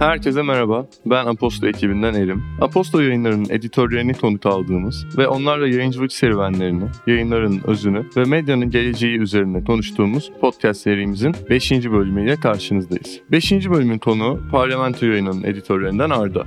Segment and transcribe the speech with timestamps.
[0.00, 2.42] Herkese merhaba, ben Aposto ekibinden Erim.
[2.60, 9.64] Aposto yayınlarının editörlerini konuk aldığımız ve onlarla yayıncılık serüvenlerini, yayınların özünü ve medyanın geleceği üzerine
[9.64, 11.72] konuştuğumuz podcast serimizin 5.
[11.72, 13.20] bölümüyle karşınızdayız.
[13.30, 13.52] 5.
[13.52, 16.46] bölümün konu Parlamento yayınının editörlerinden Arda.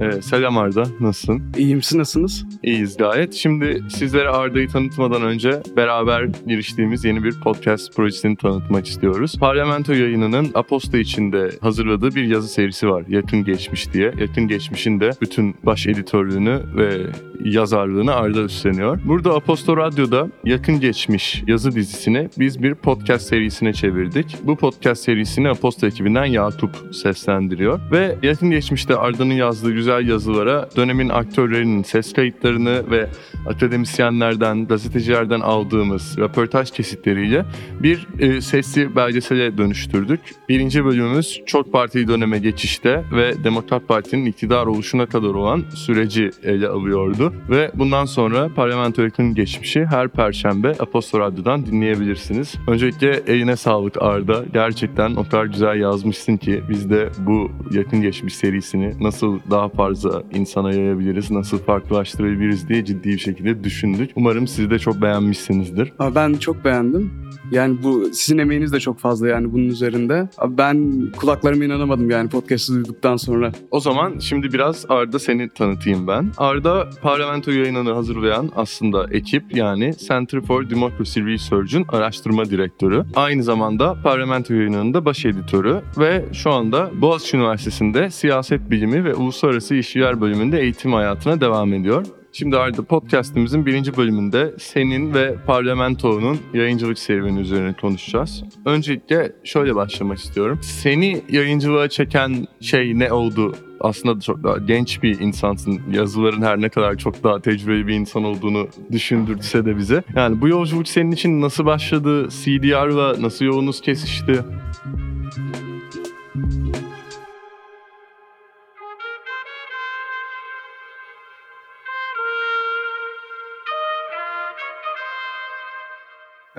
[0.00, 1.42] Ee, selam Arda, nasılsın?
[1.58, 2.46] İyiyim, siz nasılsınız?
[2.62, 3.34] İyiyiz gayet.
[3.34, 9.36] Şimdi sizlere Arda'yı tanıtmadan önce beraber giriştiğimiz yeni bir podcast projesini tanıtmak istiyoruz.
[9.40, 13.04] Parlamento yayınının Aposto içinde hazırladığı bir yazı serisi var.
[13.08, 14.14] Yakın Geçmiş diye.
[14.18, 17.06] Yakın Geçmiş'in de bütün baş editörlüğünü ve
[17.44, 19.00] yazarlığını Arda üstleniyor.
[19.04, 24.36] Burada Aposto Radyo'da Yakın Geçmiş yazı dizisini biz bir podcast serisine çevirdik.
[24.44, 27.80] Bu podcast serisini Aposto ekibinden Yakup seslendiriyor.
[27.92, 33.08] Ve Yakın Geçmiş'te Arda'nın yazdığı güzel yazılara dönemin aktörlerinin ses kayıtlarını ve
[33.46, 37.44] akademisyenlerden, gazetecilerden aldığımız röportaj kesitleriyle
[37.82, 40.20] bir e, sesli belgesele dönüştürdük.
[40.48, 46.68] Birinci bölümümüz çok partili döneme geçişte ve Demokrat Parti'nin iktidar oluşuna kadar olan süreci ele
[46.68, 47.29] alıyordu.
[47.50, 52.54] Ve bundan sonra parlamento yakın geçmişi her perşembe Apostol Radyo'dan dinleyebilirsiniz.
[52.68, 54.44] Öncelikle eline sağlık Arda.
[54.52, 60.22] Gerçekten o kadar güzel yazmışsın ki biz de bu yakın geçmiş serisini nasıl daha fazla
[60.34, 64.10] insana yayabiliriz, nasıl farklılaştırabiliriz diye ciddi bir şekilde düşündük.
[64.16, 65.92] Umarım siz de çok beğenmişsinizdir.
[65.98, 67.10] Abi ben çok beğendim.
[67.50, 70.28] Yani bu sizin emeğiniz de çok fazla yani bunun üzerinde.
[70.38, 73.52] Abi ben kulaklarıma inanamadım yani podcast'ı duyduktan sonra.
[73.70, 76.30] O zaman şimdi biraz Arda seni tanıtayım ben.
[76.36, 76.90] Arda
[77.20, 83.04] parlamento yayınını hazırlayan aslında ekip yani Center for Democracy Research'ın araştırma direktörü.
[83.14, 89.14] Aynı zamanda parlamento yayınının da baş editörü ve şu anda Boğaziçi Üniversitesi'nde siyaset bilimi ve
[89.14, 92.06] uluslararası ilişkiler bölümünde eğitim hayatına devam ediyor.
[92.32, 98.44] Şimdi Arda podcastimizin birinci bölümünde senin ve parlamentonun yayıncılık serüveni üzerine konuşacağız.
[98.64, 100.58] Öncelikle şöyle başlamak istiyorum.
[100.62, 103.54] Seni yayıncılığa çeken şey ne oldu?
[103.80, 105.80] Aslında çok daha genç bir insansın.
[105.92, 110.02] Yazıların her ne kadar çok daha tecrübeli bir insan olduğunu düşündürtse de bize.
[110.16, 112.28] Yani bu yolculuk senin için nasıl başladı?
[112.28, 114.44] CDR'la nasıl yolunuz kesişti?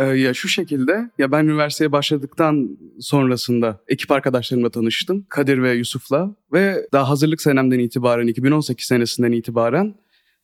[0.02, 5.26] Ee, ya şu şekilde ya ben üniversiteye başladıktan sonrasında ekip arkadaşlarımla tanıştım.
[5.30, 9.96] Kadir ve Yusuf'la ve daha hazırlık senemden itibaren 2018 senesinden itibaren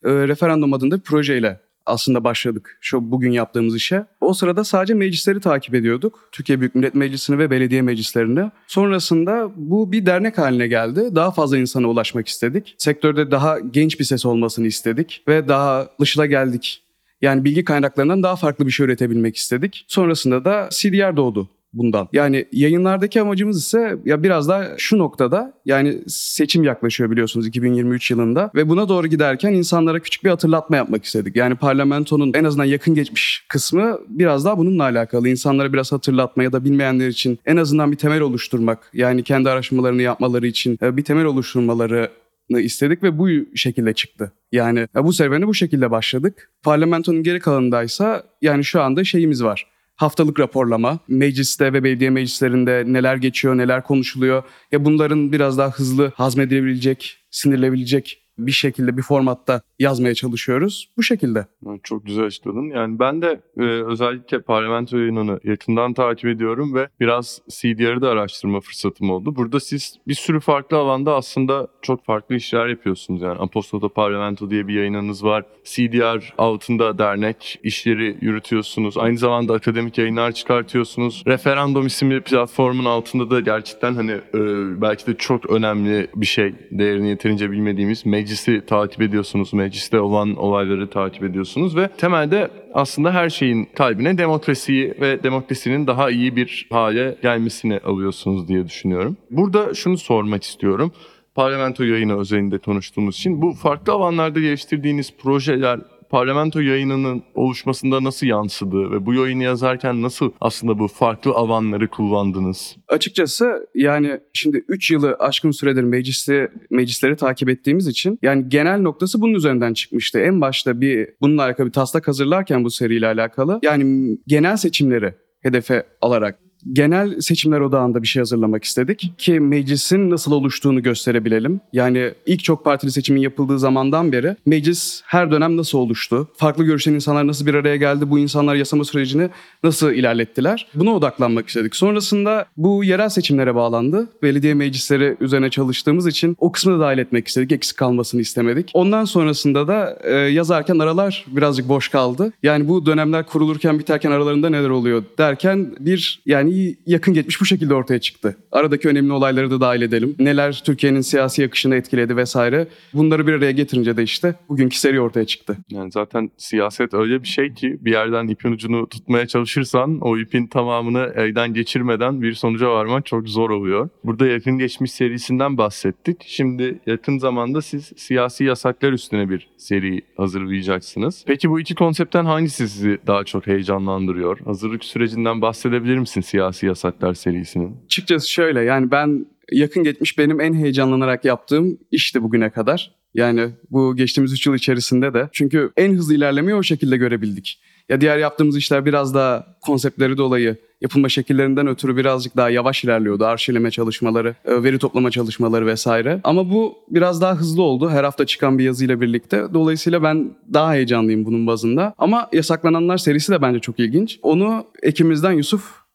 [0.05, 4.05] e, referandum adında bir projeyle aslında başladık şu bugün yaptığımız işe.
[4.21, 6.29] O sırada sadece meclisleri takip ediyorduk.
[6.31, 8.51] Türkiye Büyük Millet Meclisi'ni ve belediye meclislerini.
[8.67, 11.15] Sonrasında bu bir dernek haline geldi.
[11.15, 12.75] Daha fazla insana ulaşmak istedik.
[12.77, 15.89] Sektörde daha genç bir ses olmasını istedik ve daha
[16.29, 16.86] geldik.
[17.21, 19.85] Yani bilgi kaynaklarından daha farklı bir şey üretebilmek istedik.
[19.87, 22.07] Sonrasında da CDR doğdu bundan.
[22.13, 28.51] Yani yayınlardaki amacımız ise ya biraz da şu noktada yani seçim yaklaşıyor biliyorsunuz 2023 yılında
[28.55, 31.35] ve buna doğru giderken insanlara küçük bir hatırlatma yapmak istedik.
[31.35, 35.29] Yani parlamentonun en azından yakın geçmiş kısmı biraz daha bununla alakalı.
[35.29, 38.89] İnsanlara biraz hatırlatma ya da bilmeyenler için en azından bir temel oluşturmak.
[38.93, 42.09] Yani kendi araştırmalarını yapmaları için e, bir temel oluşturmaları
[42.49, 44.31] istedik ve bu şekilde çıktı.
[44.51, 46.51] Yani bu serüveni bu şekilde başladık.
[46.63, 49.67] Parlamentonun geri kalanındaysa yani şu anda şeyimiz var.
[49.95, 54.43] Haftalık raporlama, mecliste ve belediye meclislerinde neler geçiyor, neler konuşuluyor.
[54.71, 60.89] Ya bunların biraz daha hızlı hazmedilebilecek, sinirlebilecek bir şekilde bir formatta yazmaya çalışıyoruz.
[60.97, 61.47] Bu şekilde.
[61.83, 62.69] Çok güzel açıkladın.
[62.75, 68.61] Yani ben de e, özellikle parlamento yayınını yakından takip ediyorum ve biraz CDR'ı da araştırma
[68.61, 69.35] fırsatım oldu.
[69.35, 73.21] Burada siz bir sürü farklı alanda aslında çok farklı işler yapıyorsunuz.
[73.21, 75.45] Yani Apostol'da Parlamento diye bir yayınınız var.
[75.63, 78.97] CDR altında dernek işleri yürütüyorsunuz.
[78.97, 81.23] Aynı zamanda akademik yayınlar çıkartıyorsunuz.
[81.27, 84.41] Referandum isimli platformun altında da gerçekten hani e,
[84.81, 89.53] belki de çok önemli bir şey değerini yeterince bilmediğimiz meclisi takip ediyorsunuz.
[89.53, 96.09] Mecliste olan olayları takip ediyorsunuz ve temelde aslında her şeyin kalbine demokrasiyi ve demokrasinin daha
[96.09, 99.17] iyi bir hale gelmesini alıyorsunuz diye düşünüyorum.
[99.29, 100.91] Burada şunu sormak istiyorum
[101.35, 105.79] parlamento yayını özelinde konuştuğumuz için bu farklı alanlarda geliştirdiğiniz projeler
[106.09, 112.75] parlamento yayınının oluşmasında nasıl yansıdı ve bu yayını yazarken nasıl aslında bu farklı alanları kullandınız?
[112.87, 119.21] Açıkçası yani şimdi 3 yılı aşkın süredir meclisi, meclisleri takip ettiğimiz için yani genel noktası
[119.21, 120.19] bunun üzerinden çıkmıştı.
[120.19, 125.83] En başta bir bununla alakalı bir taslak hazırlarken bu seriyle alakalı yani genel seçimleri hedefe
[126.01, 126.39] alarak
[126.73, 131.61] genel seçimler odağında bir şey hazırlamak istedik ki meclisin nasıl oluştuğunu gösterebilelim.
[131.73, 136.27] Yani ilk çok partili seçimin yapıldığı zamandan beri meclis her dönem nasıl oluştu?
[136.37, 138.09] Farklı görüşen insanlar nasıl bir araya geldi?
[138.09, 139.29] Bu insanlar yasama sürecini
[139.63, 140.67] nasıl ilerlettiler?
[140.75, 141.75] Buna odaklanmak istedik.
[141.75, 144.07] Sonrasında bu yerel seçimlere bağlandı.
[144.23, 147.51] Belediye meclisleri üzerine çalıştığımız için o kısmı da dahil etmek istedik.
[147.51, 148.71] Eksik kalmasını istemedik.
[148.73, 152.33] Ondan sonrasında da e, yazarken aralar birazcık boş kaldı.
[152.43, 156.46] Yani bu dönemler kurulurken biterken aralarında neler oluyor derken bir yani
[156.85, 158.37] yakın geçmiş bu şekilde ortaya çıktı.
[158.51, 160.15] Aradaki önemli olayları da dahil edelim.
[160.19, 162.67] Neler Türkiye'nin siyasi akışını etkiledi vesaire.
[162.93, 165.57] Bunları bir araya getirince de işte bugünkü seri ortaya çıktı.
[165.69, 170.47] Yani zaten siyaset öyle bir şey ki bir yerden ipin ucunu tutmaya çalışırsan o ipin
[170.47, 173.89] tamamını elden geçirmeden bir sonuca varmak çok zor oluyor.
[174.03, 176.23] Burada yakın geçmiş serisinden bahsettik.
[176.27, 181.23] Şimdi yakın zamanda siz siyasi yasaklar üstüne bir seri hazırlayacaksınız.
[181.27, 184.39] Peki bu iki konseptten hangisi sizi daha çok heyecanlandırıyor?
[184.39, 187.77] Hazırlık sürecinden bahsedebilir misin siyasi yasaklar serisinin?
[187.85, 192.91] Açıkçası şöyle yani ben yakın geçmiş benim en heyecanlanarak yaptığım işti bugüne kadar.
[193.13, 195.29] Yani bu geçtiğimiz 3 yıl içerisinde de.
[195.31, 197.61] Çünkü en hızlı ilerlemeyi o şekilde görebildik.
[197.89, 203.25] Ya diğer yaptığımız işler biraz daha konseptleri dolayı yapılma şekillerinden ötürü birazcık daha yavaş ilerliyordu.
[203.25, 206.21] Arşivleme çalışmaları, e, veri toplama çalışmaları vesaire.
[206.23, 209.43] Ama bu biraz daha hızlı oldu her hafta çıkan bir yazıyla birlikte.
[209.53, 211.93] Dolayısıyla ben daha heyecanlıyım bunun bazında.
[211.97, 214.19] Ama Yasaklananlar serisi de bence çok ilginç.
[214.21, 215.86] Onu ekimizden Yusuf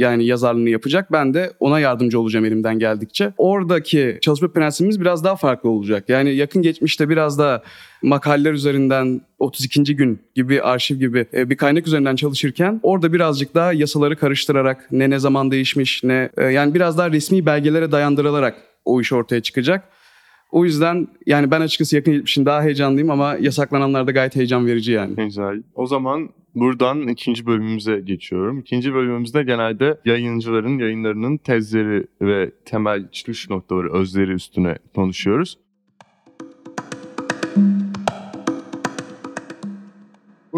[0.00, 1.12] yani yazarlığını yapacak.
[1.12, 3.32] Ben de ona yardımcı olacağım elimden geldikçe.
[3.38, 6.08] Oradaki çalışma prensibimiz biraz daha farklı olacak.
[6.08, 7.62] Yani yakın geçmişte biraz daha
[8.02, 9.96] makaleler üzerinden 32.
[9.96, 15.10] gün gibi arşiv gibi e, bir kaynak üzerinden çalışırken orada birazcık daha yasaları karıştırarak ne
[15.10, 19.84] ne zaman değişmiş ne e, yani biraz daha resmi belgelere dayandırılarak o iş ortaya çıkacak.
[20.52, 24.92] O yüzden yani ben açıkçası yakın geçmişin daha heyecanlıyım ama yasaklananlar da gayet heyecan verici
[24.92, 25.14] yani.
[25.16, 25.62] Güzel.
[25.74, 28.58] O zaman buradan ikinci bölümümüze geçiyorum.
[28.58, 35.58] İkinci bölümümüzde genelde yayıncıların yayınlarının tezleri ve temel çıkış noktaları, özleri üstüne konuşuyoruz.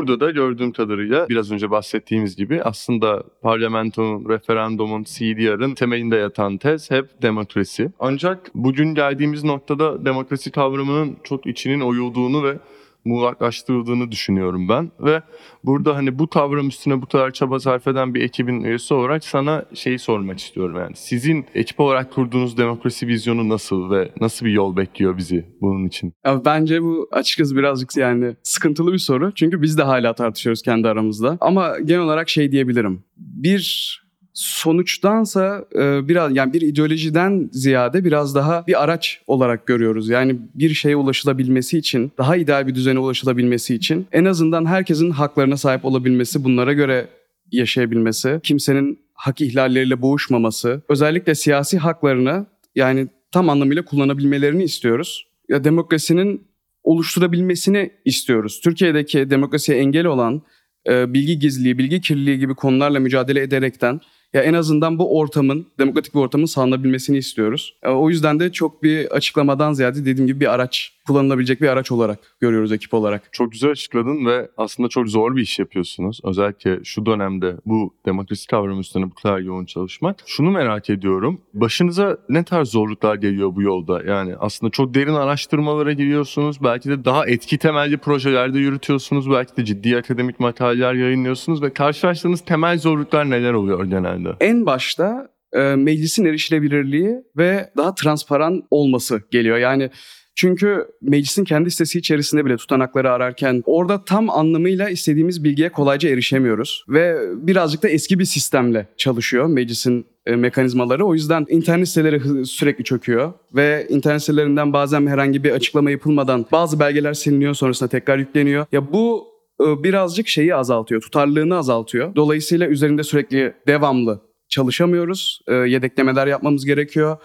[0.02, 6.90] Burada da gördüğüm kadarıyla biraz önce bahsettiğimiz gibi aslında parlamentonun, referandumun, CDR'ın temelinde yatan tez
[6.90, 7.90] hep demokrasi.
[8.00, 12.58] Ancak bugün geldiğimiz noktada demokrasi kavramının çok içinin oyulduğunu ve
[13.04, 14.90] muğlaklaştırıldığını düşünüyorum ben.
[15.00, 15.22] Ve
[15.64, 19.64] burada hani bu kavram üstüne bu kadar çaba sarf eden bir ekibin üyesi olarak sana
[19.74, 20.76] şeyi sormak istiyorum.
[20.76, 25.86] Yani sizin ekip olarak kurduğunuz demokrasi vizyonu nasıl ve nasıl bir yol bekliyor bizi bunun
[25.86, 26.12] için?
[26.24, 29.32] Ya bence bu açıkçası birazcık yani sıkıntılı bir soru.
[29.34, 31.38] Çünkü biz de hala tartışıyoruz kendi aramızda.
[31.40, 33.04] Ama genel olarak şey diyebilirim.
[33.16, 34.01] Bir
[34.34, 40.08] sonuçtansa e, biraz yani bir ideolojiden ziyade biraz daha bir araç olarak görüyoruz.
[40.08, 45.56] Yani bir şeye ulaşılabilmesi için, daha ideal bir düzene ulaşılabilmesi için en azından herkesin haklarına
[45.56, 47.08] sahip olabilmesi, bunlara göre
[47.52, 55.26] yaşayabilmesi, kimsenin hak ihlalleriyle boğuşmaması, özellikle siyasi haklarını yani tam anlamıyla kullanabilmelerini istiyoruz.
[55.48, 56.46] Ya demokrasinin
[56.82, 58.60] oluşturabilmesini istiyoruz.
[58.64, 60.42] Türkiye'deki demokrasiye engel olan
[60.88, 64.00] e, bilgi gizliliği, bilgi kirliliği gibi konularla mücadele ederekten
[64.34, 67.76] ya en azından bu ortamın, demokratik bir ortamın sağlanabilmesini istiyoruz.
[67.86, 72.18] O yüzden de çok bir açıklamadan ziyade dediğim gibi bir araç, kullanılabilecek bir araç olarak
[72.40, 73.32] görüyoruz ekip olarak.
[73.32, 76.20] Çok güzel açıkladın ve aslında çok zor bir iş yapıyorsunuz.
[76.24, 80.16] Özellikle şu dönemde bu demokrasi kavramı üstüne bu kadar yoğun çalışmak.
[80.26, 81.40] Şunu merak ediyorum.
[81.54, 84.02] Başınıza ne tarz zorluklar geliyor bu yolda?
[84.02, 86.64] Yani aslında çok derin araştırmalara giriyorsunuz.
[86.64, 89.30] Belki de daha etki temelli projelerde yürütüyorsunuz.
[89.30, 94.28] Belki de ciddi akademik makaleler yayınlıyorsunuz ve karşılaştığınız temel zorluklar neler oluyor genelde?
[94.40, 99.58] En başta e, meclisin erişilebilirliği ve daha transparan olması geliyor.
[99.58, 99.90] Yani
[100.34, 106.84] çünkü meclisin kendi sitesi içerisinde bile tutanakları ararken orada tam anlamıyla istediğimiz bilgiye kolayca erişemiyoruz.
[106.88, 111.06] Ve birazcık da eski bir sistemle çalışıyor meclisin e, mekanizmaları.
[111.06, 116.80] O yüzden internet siteleri sürekli çöküyor ve internet sitelerinden bazen herhangi bir açıklama yapılmadan bazı
[116.80, 118.66] belgeler siliniyor sonrasında tekrar yükleniyor.
[118.72, 119.26] Ya bu
[119.60, 122.14] e, birazcık şeyi azaltıyor, tutarlılığını azaltıyor.
[122.16, 125.40] Dolayısıyla üzerinde sürekli devamlı çalışamıyoruz.
[125.48, 127.16] E, Yedeklemeler yapmamız gerekiyor.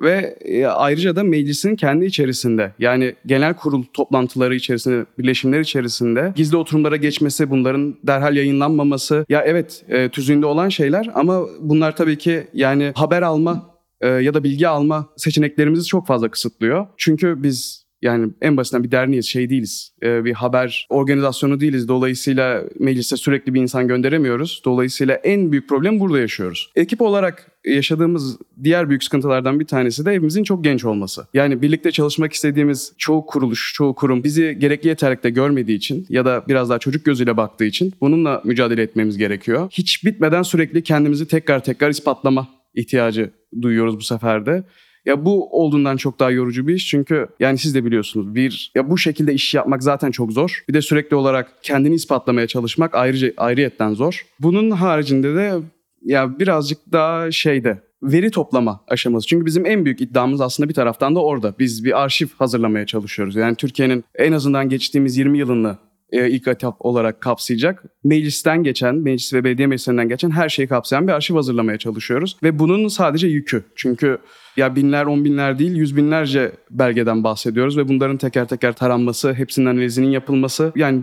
[0.00, 6.56] Ve e, ayrıca da meclisin kendi içerisinde yani genel kurul toplantıları içerisinde, birleşimler içerisinde gizli
[6.56, 9.26] oturumlara geçmesi, bunların derhal yayınlanmaması.
[9.28, 14.34] Ya evet e, tüzüğünde olan şeyler ama bunlar tabii ki yani haber alma e, ya
[14.34, 16.86] da bilgi alma seçeneklerimizi çok fazla kısıtlıyor.
[16.96, 19.92] Çünkü biz Yani en basitinden bir derneğiz, şey değiliz.
[20.02, 21.88] Ee, bir haber organizasyonu değiliz.
[21.88, 24.62] Dolayısıyla meclise sürekli bir insan gönderemiyoruz.
[24.64, 26.70] Dolayısıyla en büyük problem burada yaşıyoruz.
[26.76, 31.26] Ekip olarak yaşadığımız diğer büyük sıkıntılardan bir tanesi de evimizin çok genç olması.
[31.34, 36.44] Yani birlikte çalışmak istediğimiz çoğu kuruluş, çoğu kurum bizi gerekli yeterlikte görmediği için ya da
[36.48, 39.68] biraz daha çocuk gözüyle baktığı için bununla mücadele etmemiz gerekiyor.
[39.70, 43.30] Hiç bitmeden sürekli kendimizi tekrar tekrar ispatlama ihtiyacı
[43.62, 44.64] duyuyoruz bu sefer de.
[45.06, 48.90] Ya bu olduğundan çok daha yorucu bir iş çünkü yani siz de biliyorsunuz bir ya
[48.90, 50.64] bu şekilde iş yapmak zaten çok zor.
[50.68, 54.26] Bir de sürekli olarak kendini ispatlamaya çalışmak ayrıca ayrıyetten zor.
[54.40, 55.60] Bunun haricinde de
[56.02, 59.26] ya birazcık daha şeyde veri toplama aşaması.
[59.26, 61.54] Çünkü bizim en büyük iddiamız aslında bir taraftan da orada.
[61.58, 63.36] Biz bir arşiv hazırlamaya çalışıyoruz.
[63.36, 65.76] Yani Türkiye'nin en azından geçtiğimiz 20 yılını
[66.12, 67.84] e, ilk etap olarak kapsayacak.
[68.04, 72.36] Meclisten geçen, meclis ve belediye meclisinden geçen her şeyi kapsayan bir arşiv hazırlamaya çalışıyoruz.
[72.42, 73.64] Ve bunun sadece yükü.
[73.76, 74.18] Çünkü
[74.56, 79.66] ya binler, on binler değil, yüz binlerce belgeden bahsediyoruz ve bunların teker teker taranması, hepsinin
[79.66, 81.02] analizinin yapılması yani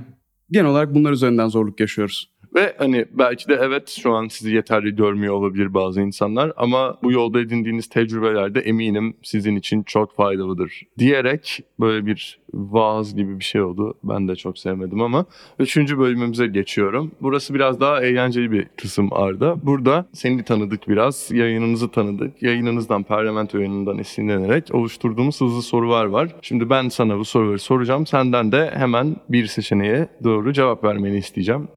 [0.52, 2.33] genel olarak bunlar üzerinden zorluk yaşıyoruz.
[2.56, 7.12] Ve hani belki de evet şu an sizi yeterli görmüyor olabilir bazı insanlar ama bu
[7.12, 13.44] yolda edindiğiniz tecrübeler de eminim sizin için çok faydalıdır diyerek böyle bir vaaz gibi bir
[13.44, 13.94] şey oldu.
[14.04, 15.26] Ben de çok sevmedim ama
[15.60, 17.12] üçüncü bölümümüze geçiyorum.
[17.22, 19.66] Burası biraz daha eğlenceli bir kısım Arda.
[19.66, 22.44] Burada seni tanıdık biraz, yayınınızı tanıdık.
[22.44, 26.36] Yayınınızdan, parlamento yayınından esinlenerek oluşturduğumuz hızlı sorular var.
[26.42, 28.06] Şimdi ben sana bu soruları soracağım.
[28.06, 31.68] Senden de hemen bir seçeneğe doğru cevap vermeni isteyeceğim.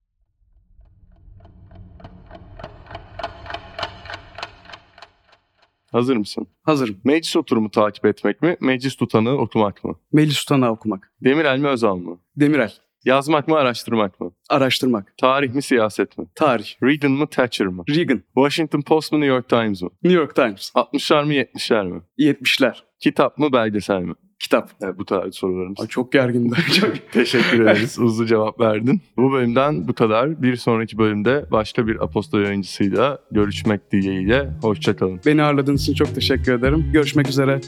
[5.97, 6.47] Hazır mısın?
[6.63, 6.97] Hazırım.
[7.05, 9.95] Meclis oturumu takip etmek mi, meclis tutanığı okumak mı?
[10.13, 11.13] Meclis tutanağı okumak.
[11.25, 12.19] Demirel mi Özal mı?
[12.37, 12.73] Demirel.
[13.05, 14.33] Yazmak mı, araştırmak mı?
[14.49, 15.15] Araştırmak.
[15.19, 16.27] Tarih mi, siyaset mi?
[16.35, 16.67] Tarih.
[16.83, 17.85] Reagan mı, Thatcher mı?
[17.89, 18.23] Reagan.
[18.35, 19.91] Washington Post mu, New York Times mı?
[20.03, 20.73] New York Times.
[20.75, 22.01] 60'lar mı, 70'ler mi?
[22.19, 22.77] 70'ler.
[23.01, 24.15] Kitap mı, belgesel mi?
[24.39, 24.71] Kitap.
[24.83, 25.81] Evet, bu tarz sorularımız.
[25.81, 26.55] Ay, çok gergindi.
[26.81, 27.99] Çok- Teşekkür ederiz.
[27.99, 29.01] Hızlı cevap verdin.
[29.17, 30.43] Bu bölümden bu kadar.
[30.43, 34.51] Bir sonraki bölümde başka bir Aposto yayıncısıyla görüşmek dileğiyle.
[34.63, 35.21] Hoşçakalın.
[35.27, 36.85] Beni ağırladığınız için çok teşekkür ederim.
[36.93, 37.61] Görüşmek üzere.